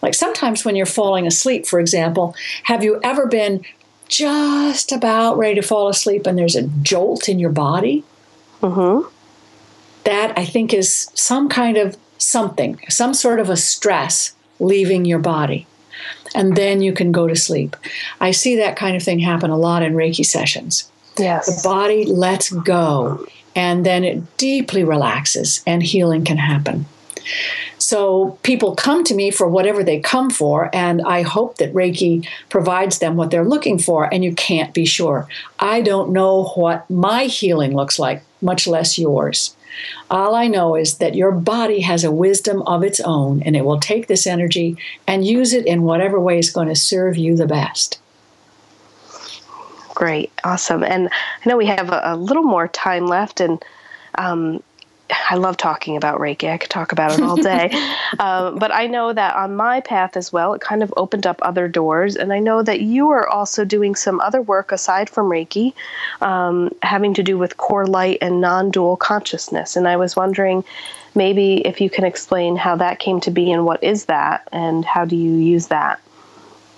[0.02, 2.34] Like sometimes when you're falling asleep, for example,
[2.64, 3.64] have you ever been
[4.08, 8.04] just about ready to fall asleep and there's a jolt in your body?
[8.60, 9.08] Mm-hmm.
[10.04, 15.18] That I think is some kind of something, some sort of a stress leaving your
[15.18, 15.66] body
[16.34, 17.76] and then you can go to sleep.
[18.20, 20.90] I see that kind of thing happen a lot in Reiki sessions.
[21.18, 21.62] Yes.
[21.62, 26.86] The body lets go and then it deeply relaxes and healing can happen.
[27.78, 32.26] So people come to me for whatever they come for, and I hope that Reiki
[32.48, 35.28] provides them what they're looking for, and you can't be sure.
[35.58, 39.56] I don't know what my healing looks like, much less yours.
[40.10, 43.64] All I know is that your body has a wisdom of its own, and it
[43.64, 47.36] will take this energy and use it in whatever way is going to serve you
[47.36, 47.98] the best.
[49.94, 50.82] Great, awesome.
[50.82, 53.62] And I know we have a, a little more time left, and
[54.16, 54.62] um,
[55.30, 56.50] I love talking about Reiki.
[56.50, 57.70] I could talk about it all day.
[58.18, 61.38] um, but I know that on my path as well, it kind of opened up
[61.42, 62.16] other doors.
[62.16, 65.74] And I know that you are also doing some other work aside from Reiki,
[66.20, 69.76] um, having to do with CoreLight and non dual consciousness.
[69.76, 70.64] And I was wondering
[71.14, 74.84] maybe if you can explain how that came to be and what is that and
[74.84, 76.00] how do you use that?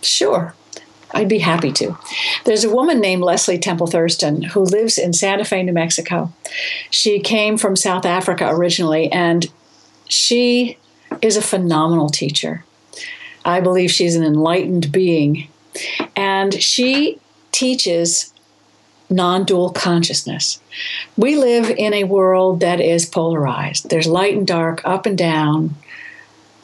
[0.02, 0.54] Sure.
[1.14, 1.96] I'd be happy to.
[2.44, 6.32] There's a woman named Leslie Temple Thurston who lives in Santa Fe, New Mexico.
[6.90, 9.46] She came from South Africa originally, and
[10.08, 10.76] she
[11.22, 12.64] is a phenomenal teacher.
[13.44, 15.48] I believe she's an enlightened being.
[16.16, 17.20] And she
[17.52, 18.32] teaches
[19.10, 20.60] non dual consciousness.
[21.16, 23.90] We live in a world that is polarized.
[23.90, 25.74] There's light and dark, up and down,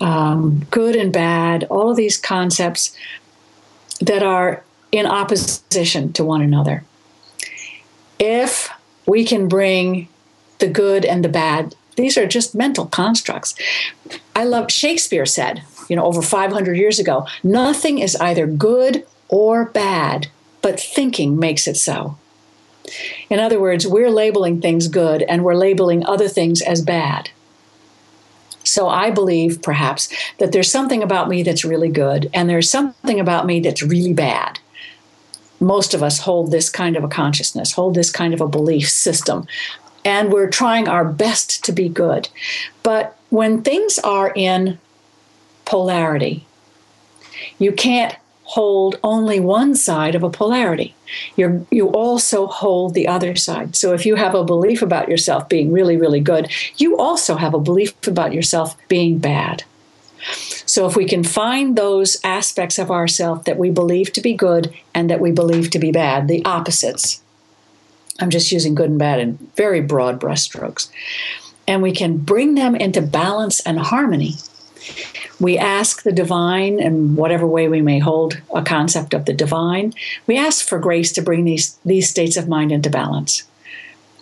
[0.00, 2.96] um, good and bad, all of these concepts
[4.00, 6.84] that are in opposition to one another.
[8.18, 8.70] If
[9.06, 10.08] we can bring
[10.58, 13.54] the good and the bad, these are just mental constructs.
[14.34, 19.66] I love Shakespeare said, you know, over 500 years ago, nothing is either good or
[19.66, 20.28] bad,
[20.62, 22.16] but thinking makes it so.
[23.28, 27.30] In other words, we're labeling things good and we're labeling other things as bad.
[28.64, 30.08] So I believe perhaps
[30.38, 34.12] that there's something about me that's really good and there's something about me that's really
[34.12, 34.58] bad.
[35.60, 38.88] Most of us hold this kind of a consciousness, hold this kind of a belief
[38.88, 39.46] system,
[40.04, 42.28] and we're trying our best to be good.
[42.82, 44.78] But when things are in
[45.66, 46.46] polarity,
[47.58, 48.14] you can't
[48.50, 50.92] hold only one side of a polarity.
[51.36, 53.76] you you also hold the other side.
[53.76, 57.54] So if you have a belief about yourself being really, really good, you also have
[57.54, 59.62] a belief about yourself being bad.
[60.66, 64.74] So if we can find those aspects of ourself that we believe to be good
[64.92, 67.22] and that we believe to be bad, the opposites.
[68.18, 70.90] I'm just using good and bad in very broad brushstrokes.
[71.68, 74.34] And we can bring them into balance and harmony
[75.40, 79.94] we ask the divine, in whatever way we may hold a concept of the divine,
[80.26, 83.44] we ask for grace to bring these, these states of mind into balance.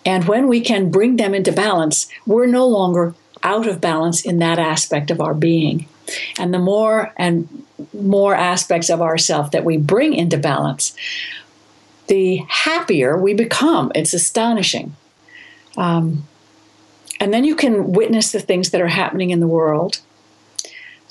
[0.06, 4.38] And when we can bring them into balance, we're no longer out of balance in
[4.38, 5.88] that aspect of our being.
[6.38, 10.96] And the more and more aspects of ourself that we bring into balance,
[12.06, 13.92] the happier we become.
[13.94, 14.96] It's astonishing.
[15.76, 16.26] Um,
[17.20, 20.00] and then you can witness the things that are happening in the world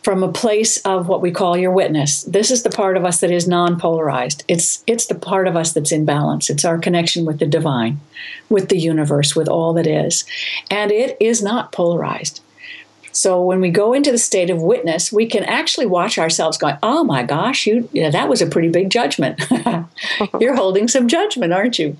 [0.07, 2.23] from a place of what we call your witness.
[2.23, 4.41] This is the part of us that is non-polarized.
[4.47, 6.49] It's it's the part of us that's in balance.
[6.49, 7.99] It's our connection with the divine,
[8.47, 10.23] with the universe, with all that is.
[10.71, 12.39] And it is not polarized.
[13.11, 16.77] So when we go into the state of witness, we can actually watch ourselves going,
[16.81, 19.41] "Oh my gosh, you, that was a pretty big judgment.
[20.39, 21.97] You're holding some judgment, aren't you?"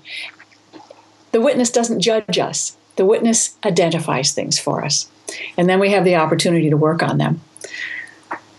[1.32, 2.74] The witness doesn't judge us.
[2.96, 5.10] The witness identifies things for us.
[5.58, 7.42] And then we have the opportunity to work on them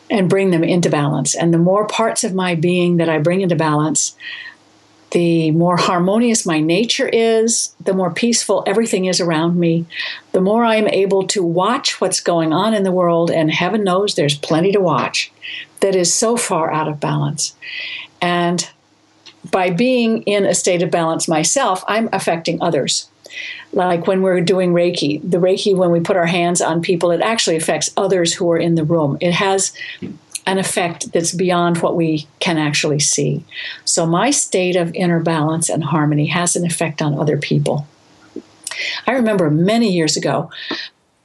[0.10, 1.36] and bring them into balance.
[1.36, 4.16] And the more parts of my being that I bring into balance,
[5.12, 9.86] the more harmonious my nature is, the more peaceful everything is around me,
[10.32, 13.32] the more I am able to watch what's going on in the world.
[13.32, 15.32] And heaven knows there's plenty to watch
[15.80, 17.55] that is so far out of balance.
[18.22, 18.70] And
[19.49, 23.10] by being in a state of balance myself, I'm affecting others
[23.73, 27.21] like when we're doing Reiki, the Reiki, when we put our hands on people, it
[27.21, 29.17] actually affects others who are in the room.
[29.21, 29.73] It has
[30.45, 33.43] an effect that's beyond what we can actually see.
[33.86, 37.88] So, my state of inner balance and harmony has an effect on other people.
[39.05, 40.49] I remember many years ago,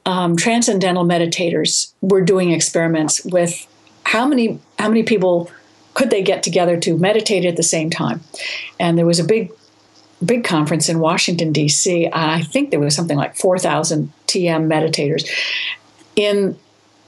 [0.05, 3.65] um, transcendental meditators were doing experiments with
[4.03, 5.49] how many how many people
[5.95, 8.21] could they get together to meditate at the same time?
[8.79, 9.51] And there was a big,
[10.23, 12.09] big conference in Washington, D.C.
[12.11, 15.27] I think there was something like 4,000 TM meditators
[16.15, 16.57] in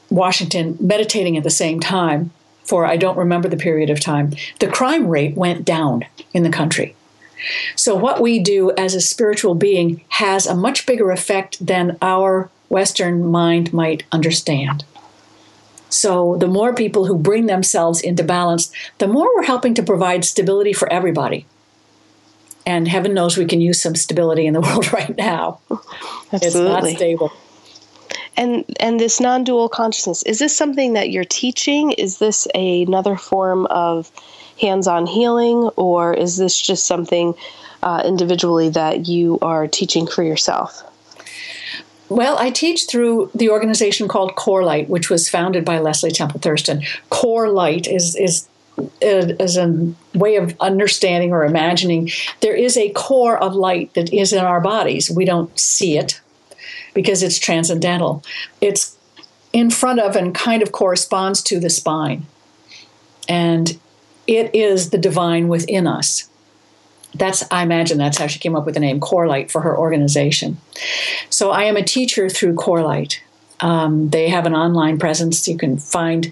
[0.09, 2.31] Washington meditating at the same time
[2.65, 4.33] for I don't remember the period of time.
[4.59, 6.95] The crime rate went down in the country.
[7.75, 12.49] So, what we do as a spiritual being has a much bigger effect than our
[12.67, 14.83] Western mind might understand.
[15.89, 20.25] So, the more people who bring themselves into balance, the more we're helping to provide
[20.25, 21.45] stability for everybody.
[22.67, 25.59] And heaven knows we can use some stability in the world right now.
[26.33, 26.47] Absolutely.
[26.47, 27.31] It's not stable.
[28.35, 31.93] And and this non-dual consciousness is this something that you're teaching?
[31.93, 34.11] Is this a, another form of
[34.59, 37.33] hands-on healing, or is this just something
[37.83, 40.83] uh, individually that you are teaching for yourself?
[42.09, 46.83] Well, I teach through the organization called CoreLight, which was founded by Leslie Temple Thurston.
[47.11, 48.47] CoreLight is is
[49.01, 52.09] as a way of understanding or imagining
[52.41, 55.09] there is a core of light that is in our bodies.
[55.09, 56.21] We don't see it
[56.93, 58.23] because it's transcendental.
[58.61, 58.97] It's
[59.53, 62.25] in front of and kind of corresponds to the spine.
[63.27, 63.79] And
[64.27, 66.29] it is the divine within us
[67.17, 70.57] that's i imagine that's how she came up with the name CoreLight for her organization
[71.29, 73.19] so i am a teacher through CoreLight
[73.59, 76.31] um, they have an online presence you can find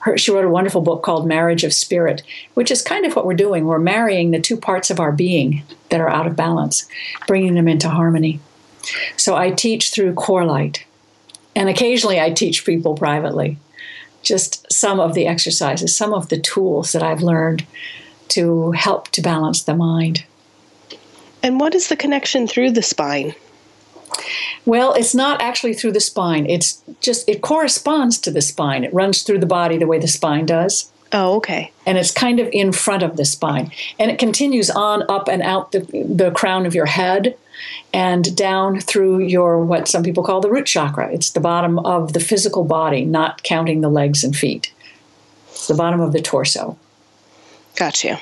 [0.00, 2.22] her she wrote a wonderful book called marriage of spirit
[2.54, 5.62] which is kind of what we're doing we're marrying the two parts of our being
[5.90, 6.86] that are out of balance
[7.26, 8.40] bringing them into harmony
[9.16, 10.80] so i teach through CoreLight
[11.54, 13.58] and occasionally i teach people privately
[14.22, 17.66] just some of the exercises some of the tools that i've learned
[18.30, 20.24] to help to balance the mind.
[21.42, 23.34] And what is the connection through the spine?
[24.66, 26.46] Well, it's not actually through the spine.
[26.48, 28.84] It's just, it corresponds to the spine.
[28.84, 30.90] It runs through the body the way the spine does.
[31.12, 31.72] Oh, okay.
[31.86, 33.72] And it's kind of in front of the spine.
[33.98, 37.36] And it continues on up and out the, the crown of your head
[37.92, 41.12] and down through your, what some people call the root chakra.
[41.12, 44.72] It's the bottom of the physical body, not counting the legs and feet.
[45.48, 46.78] It's the bottom of the torso.
[47.76, 48.16] Got you.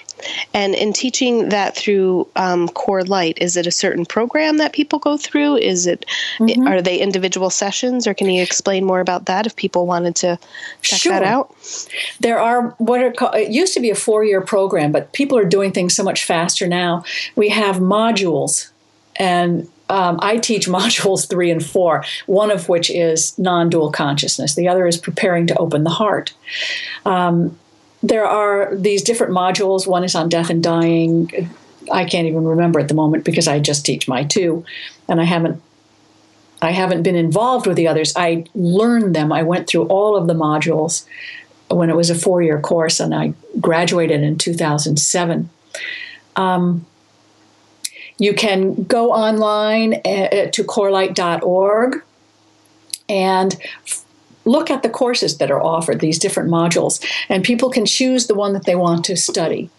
[0.53, 5.16] And in teaching that through um, CoreLight, is it a certain program that people go
[5.16, 5.57] through?
[5.57, 6.05] Is it
[6.38, 6.66] mm-hmm.
[6.66, 10.38] are they individual sessions, or can you explain more about that if people wanted to
[10.82, 11.12] check sure.
[11.12, 11.55] that out?
[12.20, 15.38] There are what are called, it used to be a four year program, but people
[15.38, 17.05] are doing things so much faster now.
[17.36, 18.70] We have modules,
[19.16, 24.55] and um, I teach modules three and four, one of which is non dual consciousness,
[24.55, 26.34] the other is preparing to open the heart.
[27.05, 27.59] Um,
[28.03, 29.86] there are these different modules.
[29.86, 31.51] One is on death and dying.
[31.90, 34.64] I can't even remember at the moment because I just teach my two,
[35.09, 35.62] and I haven't
[36.61, 38.12] I haven't been involved with the others.
[38.16, 39.32] I learned them.
[39.32, 41.05] I went through all of the modules
[41.70, 45.51] when it was a four year course, and I graduated in 2007.
[46.36, 46.86] Um,
[48.18, 52.03] you can go online uh, to corelight.org
[53.09, 53.57] and
[54.49, 58.34] look at the courses that are offered, these different modules, and people can choose the
[58.34, 59.70] one that they want to study.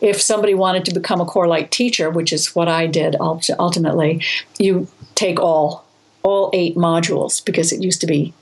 [0.00, 4.22] If somebody wanted to become a CoreLight teacher, which is what I did ultimately,
[4.58, 5.84] you take all
[6.22, 8.34] all eight modules because it used to be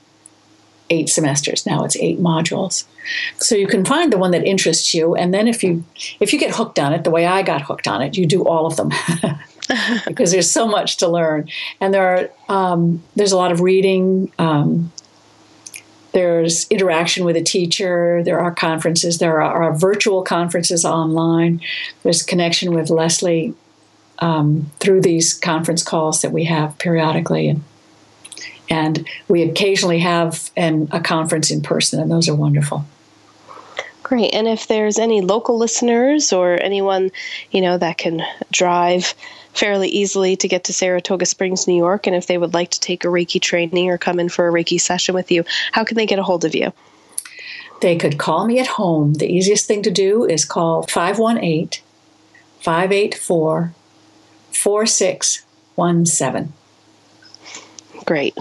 [0.89, 2.85] eight semesters now it's eight modules.
[3.37, 5.83] So you can find the one that interests you and then if you
[6.19, 8.43] if you get hooked on it the way i got hooked on it you do
[8.43, 8.91] all of them.
[10.05, 11.49] Because there's so much to learn.
[11.81, 14.91] And there are um, there's a lot of reading um,
[16.15, 18.23] there's interaction with a teacher.
[18.23, 19.17] There are conferences.
[19.17, 21.59] There are, are virtual conferences online.
[22.03, 23.53] There's connection with Leslie
[24.19, 27.65] um, through these conference calls that we have periodically, and
[28.69, 32.85] and we occasionally have an, a conference in person, and those are wonderful.
[34.01, 34.33] Great.
[34.33, 37.11] And if there's any local listeners or anyone,
[37.51, 38.21] you know, that can
[38.53, 39.13] drive
[39.55, 42.05] fairly easily to get to Saratoga Springs, New York.
[42.07, 44.51] And if they would like to take a Reiki training or come in for a
[44.51, 46.71] Reiki session with you, how can they get a hold of you?
[47.81, 49.15] They could call me at home.
[49.15, 51.81] The easiest thing to do is call 518
[52.59, 53.73] 584
[54.51, 56.53] 4617.
[58.05, 58.33] Great.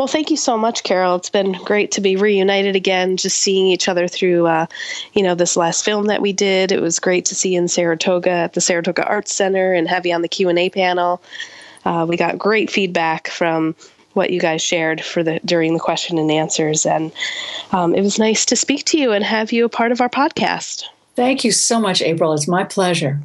[0.00, 1.16] Well, thank you so much, Carol.
[1.16, 4.64] It's been great to be reunited again, just seeing each other through, uh,
[5.12, 6.72] you know, this last film that we did.
[6.72, 10.14] It was great to see in Saratoga at the Saratoga Arts Center and have you
[10.14, 11.20] on the Q and A panel.
[11.84, 13.74] Uh, we got great feedback from
[14.14, 17.12] what you guys shared for the during the question and answers, and
[17.72, 20.08] um, it was nice to speak to you and have you a part of our
[20.08, 20.84] podcast.
[21.14, 22.32] Thank you so much, April.
[22.32, 23.20] It's my pleasure.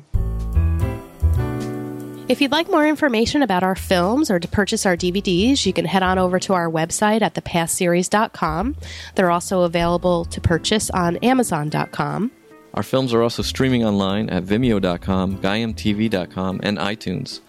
[2.27, 5.85] If you'd like more information about our films or to purchase our DVDs, you can
[5.85, 8.75] head on over to our website at thepathseries.com.
[9.13, 12.31] They're also available to purchase on amazon.com.
[12.73, 17.41] Our films are also streaming online at vimeo.com, gaiamtv.com, and iTunes.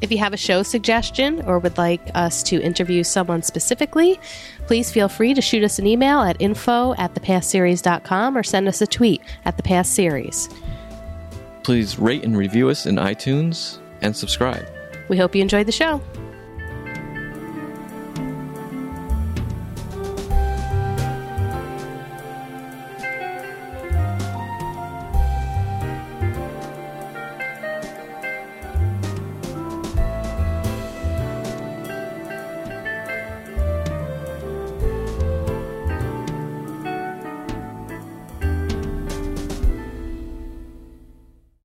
[0.00, 4.18] If you have a show suggestion or would like us to interview someone specifically,
[4.66, 8.80] please feel free to shoot us an email at info at thepathseries.com or send us
[8.80, 10.50] a tweet at thepathseries.
[11.66, 14.64] Please rate and review us in iTunes and subscribe.
[15.08, 16.00] We hope you enjoyed the show.